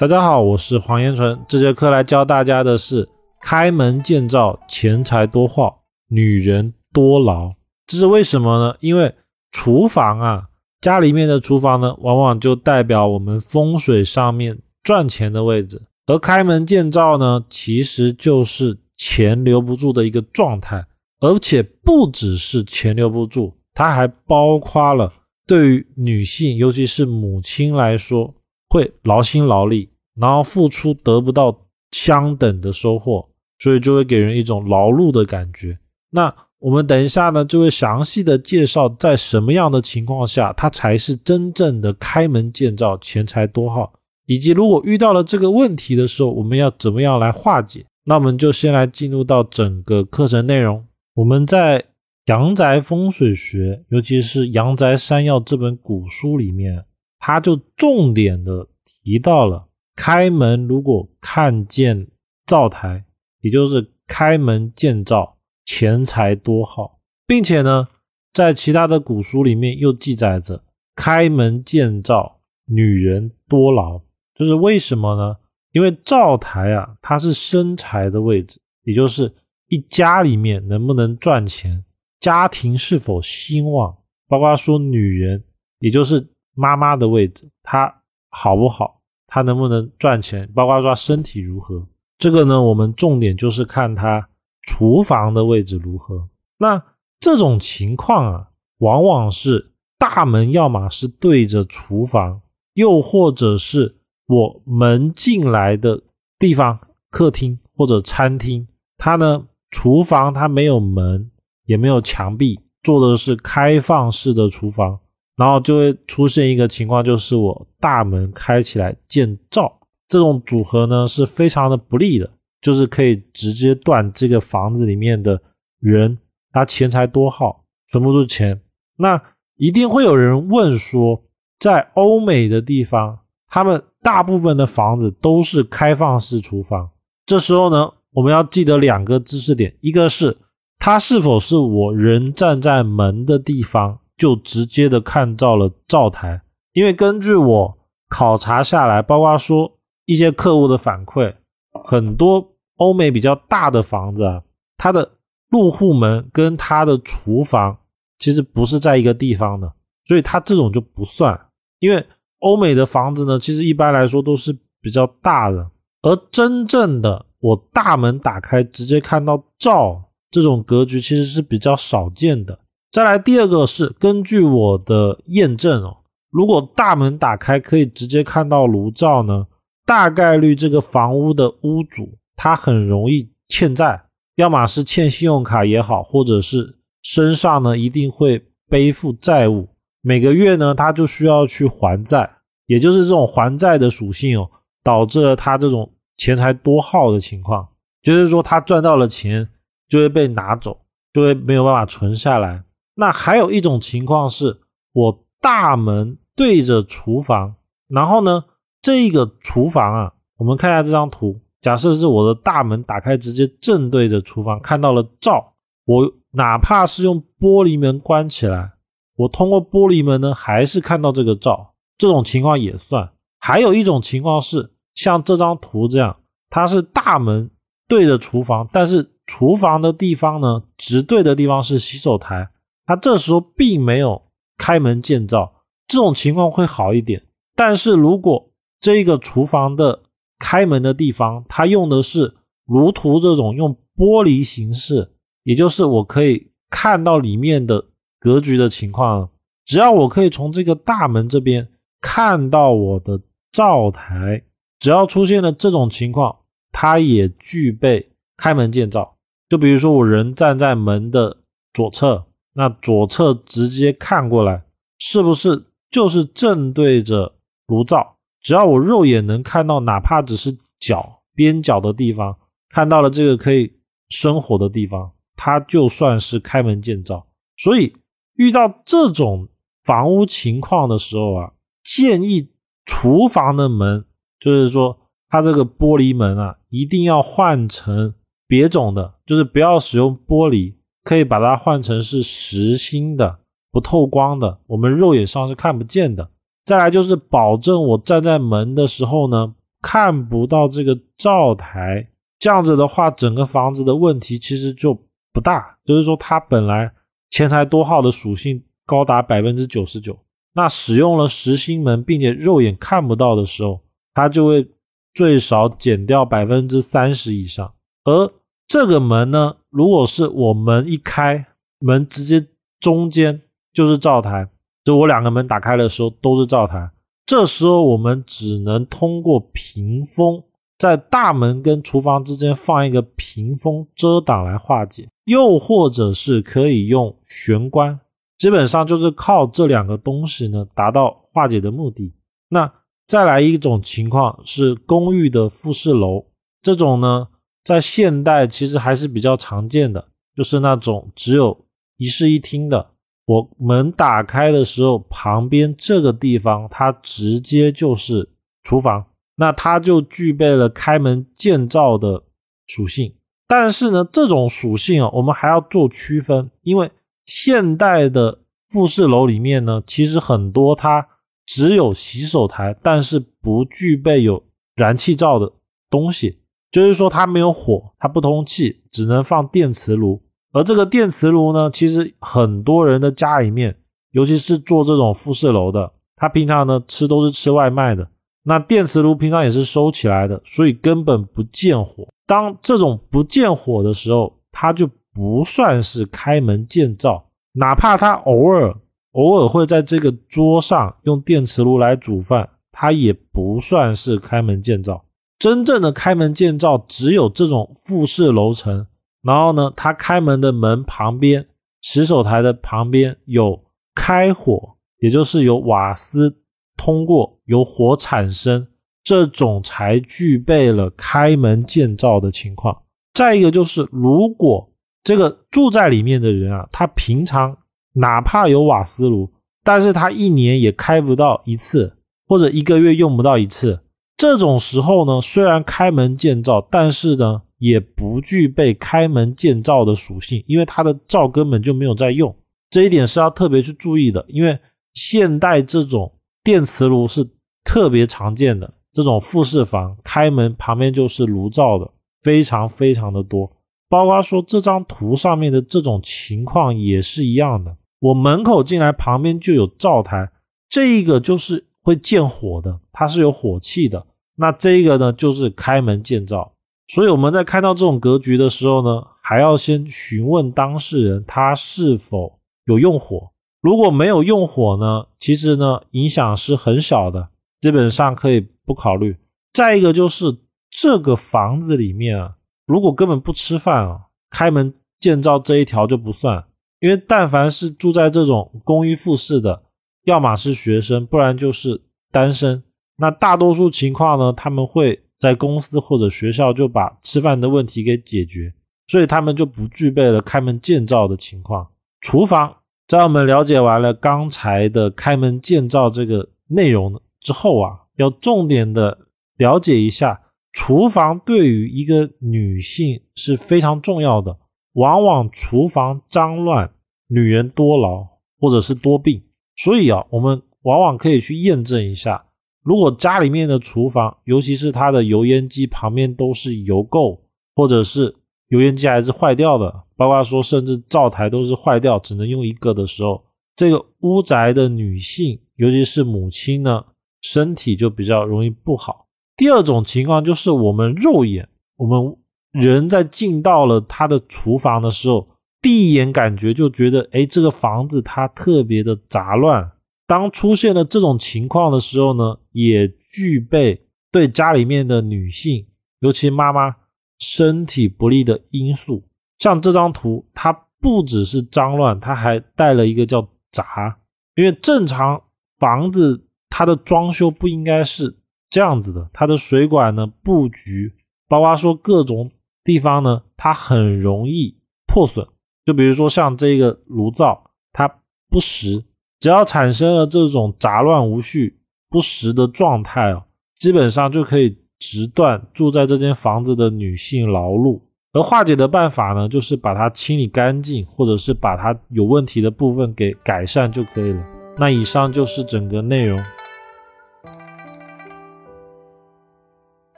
[0.00, 1.38] 大家好，我是黄延纯。
[1.46, 3.06] 这节课来教大家的是
[3.38, 7.52] 开门见灶，钱财多耗，女人多劳。
[7.86, 8.74] 这是为什么呢？
[8.80, 9.14] 因为
[9.52, 10.44] 厨房啊，
[10.80, 15.82] 家里面的厨房呢，往往就代表我们风水上面赚钱的位置。
[16.06, 20.82] 而开门见灶呢，其实就是钱留不住的一个状态，
[21.20, 25.12] 而且不只是钱留不住，它还包括了
[25.46, 28.34] 对于女性，尤其是母亲来说。
[28.70, 35.78] 会劳心劳力，然后付出得不到相等的收获，所以就会给人一种劳碌的感觉。
[36.10, 43.92] 那我们等一下呢，就会详细的介绍在什么样的情况下，它才是真正的开门见灶、钱财多耗，
[44.26, 47.84] 以及如果遇到了这个问题的时候，我们要怎么样来化解。
[48.04, 50.84] 那我们就先来进入到整个课程内容。
[51.14, 51.78] 我们在
[52.26, 56.84] 《阳宅风水学》，尤其是《阳宅山要》这本古书里面。
[57.22, 62.08] 他就重点的提到了开门如果看见
[62.46, 63.04] 灶台，
[63.42, 67.86] 也就是开门见灶，钱财多好，并且呢，
[68.32, 70.64] 在其他的古书里面又记载着
[70.96, 74.00] 开门见灶，女人多劳。
[74.34, 75.36] 就是为什么呢？
[75.72, 79.30] 因为灶台啊，它是生财的位置，也就是
[79.68, 81.84] 一家里面能不能赚钱，
[82.18, 83.94] 家庭是否兴旺，
[84.26, 85.44] 包括说女人，
[85.80, 86.26] 也就是。
[86.60, 89.00] 妈妈的位置，她好不好？
[89.26, 90.46] 她能不能赚钱？
[90.54, 91.86] 包括说身体如何？
[92.18, 94.28] 这个呢，我们重点就是看她
[94.60, 96.28] 厨房的位置如何。
[96.58, 96.82] 那
[97.18, 102.42] 这种情况啊，往往是大门要么是对着厨房，
[102.74, 106.02] 又或者是我门进来的
[106.38, 111.30] 地方，客厅或者餐厅，它呢，厨房它没有门，
[111.64, 114.98] 也没有墙壁，做的是开放式的厨房。
[115.40, 119.72] 然后就会出现一个情况，就是我大门开起来见灶，
[120.06, 122.28] 这种组合呢是非常的不利的，
[122.60, 125.40] 就是可以直接断这个房子里面的
[125.80, 126.18] 人，
[126.52, 128.60] 他钱财多耗，存不住钱。
[128.98, 129.18] 那
[129.56, 131.22] 一定会有人问说，
[131.58, 136.90] 在欧美的地方，他们大部分的房子都是开放式厨房，
[137.24, 140.36] 这时候呢，我们要记得两个知识点，一个是
[140.78, 144.00] 它是否是我人站在门的地方。
[144.20, 146.42] 就直接的看到了灶台，
[146.74, 151.34] 因为根据我考察下来，包括说一些客户的反馈，
[151.82, 154.42] 很多欧美比较大的房子啊，
[154.76, 155.12] 它的
[155.48, 157.78] 入户门跟它的厨房
[158.18, 159.72] 其实不是在一个地方的，
[160.06, 161.48] 所以它这种就不算。
[161.78, 162.06] 因为
[162.40, 165.70] 欧美的房子呢，其实一般来说都是比较大的，
[166.02, 172.58] 而真正的我大门打开直接看到灶这种格局，其实是比较少见的。
[172.90, 175.98] 再来第二个是根据我的验证哦，
[176.30, 179.46] 如果大门打开可以直接看到炉灶呢，
[179.86, 184.02] 大概率这个房屋的屋主他很容易欠债，
[184.34, 189.68] 要么是欠信用卡也好，或者是身上呢一定会背负债务，
[190.02, 192.28] 每个月呢他就需要去还债，
[192.66, 194.50] 也就是这种还债的属性哦，
[194.82, 197.68] 导致了他这种钱财多耗的情况，
[198.02, 199.48] 就是说他赚到了钱
[199.88, 200.76] 就会被拿走，
[201.12, 202.64] 就会没有办法存下来。
[202.94, 204.60] 那还有一种情况是，
[204.92, 207.54] 我大门对着厨房，
[207.88, 208.44] 然后呢，
[208.82, 215.54] 这个厨房啊，我们看一下这张图，假设是我的大门打开，直接正对着厨房，看到了灶，
[215.86, 218.72] 我哪怕是用玻璃门关起来，
[219.16, 223.10] 我通过玻璃门呢，还是看到这个灶，这种情况也算。
[223.38, 226.16] 还有一种情况是，像这张图这样，
[226.50, 227.50] 它是大门
[227.88, 232.50] 对着厨房，但是厨房的地方呢，直对的地方是洗手台。
[232.90, 234.20] 他这时候并没有
[234.58, 237.24] 开门见灶，这种情况会好一点。
[237.54, 240.02] 但是如果这个厨房的
[240.40, 242.34] 开门的地方，它用的是
[242.66, 245.12] 如图这种用玻璃形式，
[245.44, 247.86] 也就是我可以看到里面的
[248.18, 249.30] 格局的情况，
[249.64, 251.68] 只要我可以从这个大门这边
[252.00, 253.20] 看到我的
[253.52, 254.42] 灶台，
[254.80, 256.36] 只要出现了这种情况，
[256.72, 259.14] 它也具备开门见灶。
[259.48, 261.36] 就比如说我人站在门的
[261.72, 262.26] 左侧。
[262.52, 264.64] 那左侧直接看过来，
[264.98, 267.36] 是不是就是正对着
[267.66, 268.16] 炉灶？
[268.42, 272.36] 只要我肉眼能看到，哪怕只是角边角的地方，
[272.68, 273.72] 看到了这个可以
[274.08, 277.26] 生火的地方，它就算是开门见灶。
[277.56, 277.94] 所以
[278.34, 279.48] 遇到这种
[279.84, 281.52] 房屋情况的时候啊，
[281.84, 282.50] 建议
[282.86, 284.04] 厨房的门，
[284.40, 284.98] 就是说
[285.28, 288.14] 它这个玻璃门啊，一定要换成
[288.46, 290.74] 别种的，就是不要使用玻璃。
[291.02, 293.38] 可以把它换成是实心的、
[293.72, 296.30] 不透光的，我们肉眼上是看不见的。
[296.64, 302.06] 再来就是保证我站在门的时候呢，看不到这个灶台，
[302.38, 304.94] 这样子的话，整个房子的问题其实就
[305.32, 305.76] 不大。
[305.84, 306.92] 就是说，它本来
[307.30, 310.16] 钱财多耗的属性高达百分之九十九，
[310.52, 313.80] 那使用了实心门，并且肉眼看不到的时候，
[314.14, 314.68] 它就会
[315.14, 317.72] 最少减掉百分之三十以上。
[318.04, 318.30] 而
[318.70, 321.44] 这个门呢，如果是我门一开，
[321.80, 322.46] 门直接
[322.78, 324.48] 中间就是灶台，
[324.84, 326.88] 就我两个门打开的时候都是灶台。
[327.26, 330.44] 这时候我们只能通过屏风，
[330.78, 337.98] 在大门跟厨房之间放一个屏风遮挡来化解，又或者是可以用玄关，
[338.38, 342.14] 基本上就是靠这两个东西呢达到化解的目的。
[342.48, 342.72] 那
[343.08, 346.26] 再来一种情况是公寓的复式楼，
[346.62, 347.26] 这种呢
[347.64, 351.66] 在现代其实还是比较常见的，就是那种只有
[351.96, 352.90] 一室一厅的。
[353.26, 358.28] 我门打开的时候，旁边这个地方它直接就是
[358.64, 359.04] 厨房，
[359.36, 362.24] 那它就具备了开门见灶的
[362.66, 363.14] 属性。
[363.46, 366.90] 但是呢，这种属性啊，我们还要做区分，因为
[367.26, 368.40] 现代的
[368.70, 371.06] 复式楼里面呢，其实很多它
[371.46, 374.42] 只有洗手台，但是不具备有
[374.74, 375.52] 燃气灶的
[375.88, 376.39] 东西，
[376.70, 380.20] 就是说它没有火，它不通气，只能放电磁炉。
[380.52, 383.76] 而这个电磁炉呢，其实很多人的家里面，
[384.12, 388.08] 尤其是做这种复式楼的，他平常呢吃都是吃外卖的，
[388.42, 392.08] 那电磁炉平常也是收起来的，所以根本不见火。
[392.26, 398.74] 当这种不见火的时候，它就不算是开门见灶，哪怕他偶尔
[399.12, 405.04] 偶尔会在这个桌上用电磁炉来煮饭，它也不算是开门见灶。
[405.40, 408.86] 真正的开门见灶，只有这种复式楼层。
[409.22, 411.48] 然后呢，他开门的门旁边，
[411.80, 413.64] 洗手台的旁边有
[413.94, 416.36] 开火，也就是有瓦斯
[416.76, 418.68] 通过，有火产生，
[419.02, 422.82] 这种才具备了开门见灶的情况。
[423.14, 424.70] 再一个就是，如果
[425.02, 427.56] 这个住在里面的人啊，他平常
[427.94, 429.32] 哪怕有瓦斯炉，
[429.64, 431.96] 但是他一年也开不到一次，
[432.26, 433.80] 或者一个月用不到一次，
[434.20, 437.40] 这种时候呢，虽然开门见灶，但是呢。
[437.60, 442.34] 也不具备开门见灶的属性，因为它的灶根本就没有在用，
[442.70, 444.24] 这一点是要特别去注意的。
[444.28, 444.58] 因为
[444.94, 446.10] 现代这种
[446.42, 447.22] 电磁炉是
[447.62, 451.90] 特别常见的，这种复式房开门旁边就是炉灶的，
[452.22, 453.52] 非常非常的多。
[453.90, 460.30] 包括说这张图上面的这种情况也是一样的，我门口进来旁边就有灶台，
[460.70, 464.06] 这一个就是会见火的，它是有火气的。
[464.40, 466.54] 那这一个呢，就是开门见灶。
[466.88, 473.30] 所以我们在看到这种格局的时候呢，还要先询问当事人他是否有用火。
[473.60, 477.28] 如果没有用火呢，其实呢影响是很小的，
[477.60, 479.14] 基本上可以不考虑。
[479.52, 480.34] 再一个就是
[480.70, 482.34] 这个房子里面啊，
[482.66, 486.42] 如果根本不吃饭啊，开门见灶这一条就不算，
[486.80, 489.64] 因为但凡是住在这种公寓复式的，
[490.04, 492.62] 要么是学生，不然就是单身。
[493.00, 495.00] 那大多数情况呢，他们会。
[495.20, 498.54] 在公司或者学校就把吃饭的问题给解决，
[498.86, 501.68] 所以他们就不具备了开门见灶的情况。
[502.00, 502.56] 厨房，
[502.88, 508.96] 在我们了解完了刚才的开门见灶这个内容之后啊，要重点的
[509.36, 510.18] 了解一下，
[510.54, 514.34] 厨房对于一个女性是非常重要的。
[514.72, 516.70] 往往厨房脏乱，
[517.08, 518.08] 女人多劳
[518.38, 519.22] 或者是多病，
[519.54, 522.24] 所以啊，我们往往可以去验证一下。
[522.62, 527.18] 如果家里面的厨房，尤其是它的油烟机旁边都是油垢，
[527.54, 528.14] 或者是
[528.48, 533.24] 油烟机还是坏掉的，包括说甚至灶台都是坏掉，只能用一个的时候，
[533.56, 536.84] 这个屋宅的女性，尤其是母亲呢，
[537.22, 539.06] 身体就比较容易不好。
[539.36, 542.16] 第二种情况就是我们肉眼，我们
[542.52, 545.28] 人在进到了他的厨房的时候，
[545.62, 549.72] 第一眼感觉就觉得，哎，这个房子它特别的杂乱。
[550.06, 555.66] 当出现了这种情况的时候呢，也具备对家里面的女性，
[556.00, 556.76] 尤其妈妈
[557.18, 559.06] 身体不利的因素。
[559.38, 563.98] 像这张图，它不只是脏乱，它还带了一个叫杂。
[564.34, 565.22] 因为正常
[565.58, 568.16] 房子它的装修不应该是
[568.48, 570.94] 这样子的，它的水管呢布局，
[571.28, 572.30] 包括说各种
[572.64, 575.26] 地方呢，它很容易破损。
[575.66, 578.84] 就比如说像这个炉灶，它不实。
[579.20, 581.59] 只要产生了这种杂乱无序、
[581.90, 583.22] 不实的状态啊，
[583.58, 587.80] 基本上就可以直断住在这间房子的女性劳碌。
[588.12, 594.24] 而化解的办法呢，就是把它清理干净，或者是把它有问题的部分给改善就可以了。
[594.58, 596.20] 那以上就是整个内容。